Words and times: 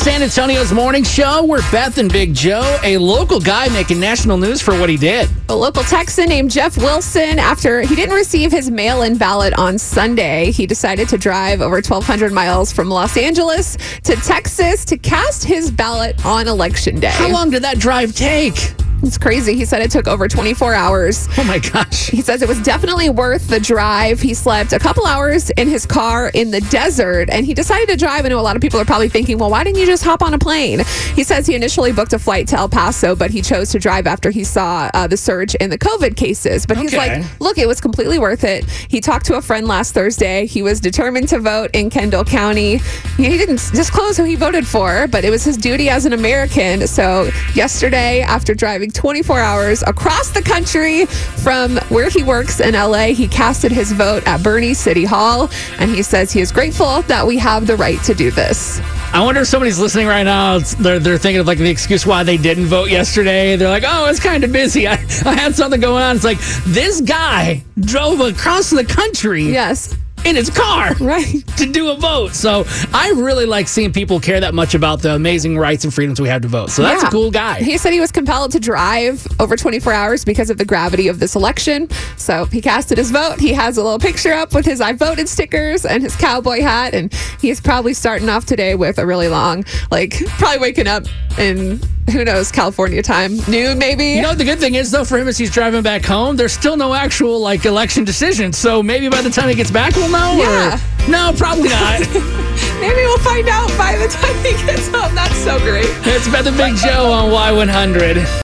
San 0.00 0.22
Antonio's 0.22 0.72
morning 0.72 1.04
show. 1.04 1.44
We're 1.44 1.60
Beth 1.70 1.98
and 1.98 2.10
Big 2.10 2.32
Joe, 2.32 2.78
a 2.82 2.96
local 2.96 3.38
guy 3.38 3.68
making 3.68 4.00
national 4.00 4.38
news 4.38 4.62
for 4.62 4.72
what 4.80 4.88
he 4.88 4.96
did. 4.96 5.28
A 5.50 5.54
local 5.54 5.82
Texan 5.82 6.30
named 6.30 6.50
Jeff 6.50 6.78
Wilson, 6.78 7.38
after 7.38 7.82
he 7.82 7.94
didn't 7.94 8.14
receive 8.14 8.50
his 8.50 8.70
mail 8.70 9.02
in 9.02 9.18
ballot 9.18 9.52
on 9.58 9.76
Sunday, 9.76 10.52
he 10.52 10.64
decided 10.64 11.06
to 11.10 11.18
drive 11.18 11.60
over 11.60 11.76
1,200 11.76 12.32
miles 12.32 12.72
from 12.72 12.88
Los 12.88 13.18
Angeles 13.18 13.76
to 14.04 14.16
Texas 14.16 14.86
to 14.86 14.96
cast 14.96 15.44
his 15.44 15.70
ballot 15.70 16.24
on 16.24 16.48
election 16.48 16.98
day. 16.98 17.10
How 17.10 17.30
long 17.30 17.50
did 17.50 17.62
that 17.62 17.78
drive 17.78 18.14
take? 18.14 18.72
It's 19.02 19.16
crazy. 19.18 19.54
He 19.54 19.64
said 19.64 19.82
it 19.82 19.90
took 19.90 20.06
over 20.06 20.28
24 20.28 20.74
hours. 20.74 21.28
Oh 21.38 21.44
my 21.44 21.58
gosh. 21.58 22.08
He 22.08 22.20
says 22.22 22.42
it 22.42 22.48
was 22.48 22.60
definitely 22.62 23.08
worth 23.10 23.48
the 23.48 23.58
drive. 23.60 24.20
He 24.20 24.34
slept 24.34 24.72
a 24.72 24.78
couple 24.78 25.06
hours 25.06 25.50
in 25.50 25.68
his 25.68 25.86
car 25.86 26.30
in 26.34 26.50
the 26.50 26.60
desert 26.62 27.30
and 27.30 27.46
he 27.46 27.54
decided 27.54 27.88
to 27.88 27.96
drive. 27.96 28.24
I 28.24 28.28
know 28.28 28.38
a 28.38 28.42
lot 28.42 28.56
of 28.56 28.62
people 28.62 28.78
are 28.80 28.84
probably 28.84 29.08
thinking, 29.08 29.38
well, 29.38 29.50
why 29.50 29.64
didn't 29.64 29.78
you 29.78 29.86
just 29.86 30.04
hop 30.04 30.22
on 30.22 30.34
a 30.34 30.38
plane? 30.38 30.80
He 31.14 31.24
says 31.24 31.46
he 31.46 31.54
initially 31.54 31.92
booked 31.92 32.12
a 32.12 32.18
flight 32.18 32.46
to 32.48 32.56
El 32.56 32.68
Paso, 32.68 33.16
but 33.16 33.30
he 33.30 33.40
chose 33.42 33.70
to 33.70 33.78
drive 33.78 34.06
after 34.06 34.30
he 34.30 34.44
saw 34.44 34.90
uh, 34.94 35.06
the 35.06 35.16
surge 35.16 35.54
in 35.56 35.70
the 35.70 35.78
COVID 35.78 36.16
cases. 36.16 36.66
But 36.66 36.76
he's 36.76 36.92
Okay. 36.94 37.20
like, 37.22 37.40
look, 37.40 37.56
it 37.58 37.66
was 37.66 37.80
completely 37.80 38.18
worth 38.18 38.44
it. 38.44 38.68
He 38.68 39.00
talked 39.00 39.24
to 39.26 39.36
a 39.36 39.42
friend 39.42 39.66
last 39.66 39.94
Thursday. 39.94 40.46
He 40.46 40.62
was 40.62 40.78
determined 40.80 41.28
to 41.28 41.38
vote 41.38 41.70
in 41.72 41.88
Kendall 41.90 42.24
County. 42.24 42.78
He 43.16 43.28
didn't 43.38 43.62
disclose 43.72 44.16
who 44.16 44.24
he 44.24 44.36
voted 44.36 44.66
for, 44.66 45.06
but 45.08 45.24
it 45.24 45.30
was 45.30 45.42
his 45.44 45.56
duty 45.56 45.88
as 45.88 46.04
an 46.04 46.12
American. 46.12 46.86
So 46.86 47.30
yesterday, 47.54 48.20
after 48.20 48.54
driving 48.54 48.89
24 48.90 49.38
hours 49.38 49.82
across 49.86 50.30
the 50.30 50.42
country 50.42 51.06
from 51.06 51.76
where 51.88 52.08
he 52.08 52.22
works 52.22 52.60
in 52.60 52.74
LA, 52.74 53.06
he 53.08 53.28
casted 53.28 53.72
his 53.72 53.92
vote 53.92 54.26
at 54.26 54.40
Boerne 54.40 54.74
City 54.74 55.04
Hall. 55.04 55.50
And 55.78 55.90
he 55.90 56.02
says 56.02 56.32
he 56.32 56.40
is 56.40 56.52
grateful 56.52 57.02
that 57.02 57.26
we 57.26 57.38
have 57.38 57.66
the 57.66 57.76
right 57.76 58.02
to 58.04 58.14
do 58.14 58.30
this. 58.30 58.80
I 59.12 59.22
wonder 59.24 59.40
if 59.40 59.48
somebody's 59.48 59.78
listening 59.78 60.06
right 60.06 60.22
now. 60.22 60.58
They're, 60.58 60.98
they're 60.98 61.18
thinking 61.18 61.40
of 61.40 61.46
like 61.46 61.58
the 61.58 61.68
excuse 61.68 62.06
why 62.06 62.22
they 62.22 62.36
didn't 62.36 62.66
vote 62.66 62.90
yesterday. 62.90 63.56
They're 63.56 63.68
like, 63.68 63.84
oh, 63.86 64.06
it's 64.06 64.20
kind 64.20 64.44
of 64.44 64.52
busy. 64.52 64.86
I, 64.88 64.92
I 65.24 65.34
had 65.34 65.54
something 65.54 65.80
going 65.80 66.02
on. 66.02 66.16
It's 66.16 66.24
like 66.24 66.38
this 66.64 67.00
guy 67.00 67.62
drove 67.80 68.20
across 68.20 68.70
the 68.70 68.84
country 68.84 69.50
Yes, 69.50 69.96
in 70.24 70.36
his 70.36 70.50
car 70.50 70.94
right. 71.00 71.46
to 71.56 71.66
do 71.66 71.88
a 71.90 71.96
vote. 71.96 72.34
So 72.34 72.64
I 72.92 73.12
really 73.16 73.46
like 73.46 73.68
seeing 73.68 73.92
people 73.92 74.20
care 74.20 74.40
that 74.40 74.54
much 74.54 74.74
about 74.74 75.00
the 75.02 75.14
amazing 75.14 75.56
rights 75.58 75.84
and 75.84 75.92
freedoms 75.92 76.20
we 76.20 76.28
have 76.28 76.42
to 76.42 76.48
vote. 76.48 76.70
So 76.70 76.82
that's 76.82 77.02
Yeah. 77.02 77.08
a 77.08 77.10
cool 77.10 77.30
guy. 77.30 77.60
He 77.62 77.78
said 77.78 77.92
he 77.92 78.00
was 78.00 78.12
compelled 78.12 78.52
to 78.52 78.60
drive 78.60 79.26
over 79.40 79.56
24 79.56 79.92
hours 79.92 80.24
because 80.24 80.50
of 80.50 80.58
the 80.58 80.64
gravity 80.64 81.08
of 81.08 81.18
this 81.20 81.34
election. 81.34 81.88
So 82.16 82.44
he 82.46 82.60
casted 82.60 82.98
his 82.98 83.10
vote. 83.10 83.40
He 83.40 83.52
has 83.54 83.76
a 83.78 83.82
little 83.82 83.98
picture 83.98 84.32
up 84.32 84.54
with 84.54 84.66
his 84.66 84.80
I 84.80 84.92
voted 84.92 85.28
stickers 85.28 85.84
and 85.86 86.02
his 86.02 86.14
cowboy 86.16 86.60
hat. 86.60 86.94
And 86.94 87.12
he's 87.40 87.60
probably 87.60 87.94
starting 87.94 88.28
off 88.28 88.44
today 88.46 88.74
with 88.74 88.98
a 88.98 89.06
really 89.06 89.28
long, 89.28 89.64
like, 89.90 90.22
probably 90.38 90.58
waking 90.60 90.86
up 90.86 91.04
in 91.38 91.80
who 92.12 92.24
knows, 92.24 92.50
California 92.50 93.02
time, 93.02 93.36
noon 93.48 93.78
maybe. 93.78 94.06
You 94.06 94.22
know, 94.22 94.34
the 94.34 94.44
good 94.44 94.58
thing 94.58 94.74
is, 94.74 94.90
though, 94.90 95.04
for 95.04 95.18
him, 95.18 95.28
as 95.28 95.38
he's 95.38 95.50
driving 95.50 95.82
back 95.82 96.04
home, 96.04 96.36
there's 96.36 96.52
still 96.52 96.76
no 96.76 96.94
actual 96.94 97.40
like 97.40 97.64
election 97.64 98.04
decision. 98.04 98.52
So 98.52 98.82
maybe 98.82 99.08
by 99.08 99.22
the 99.22 99.30
time 99.30 99.48
he 99.48 99.54
gets 99.54 99.70
back, 99.70 99.94
we'll 99.96 100.08
know. 100.10 100.36
Yeah. 100.36 100.76
Or, 100.76 101.10
no, 101.10 101.32
probably 101.36 101.68
not. 101.70 102.00
maybe 102.80 103.02
we'll 103.02 103.18
find 103.18 103.48
out 103.48 103.68
by 103.78 103.96
the 103.96 104.08
time 104.08 104.36
he 104.44 104.52
gets 104.66 104.88
home. 104.88 105.14
That's 105.14 105.36
so 105.36 105.58
great. 105.60 105.86
it's 106.06 106.28
Beth 106.28 106.46
and 106.46 106.56
Big 106.56 106.76
Joe 106.76 107.10
on 107.10 107.30
Y100. 107.30 108.38